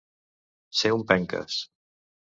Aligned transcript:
Ser 0.81 0.93
un 0.97 1.05
penques. 1.13 1.63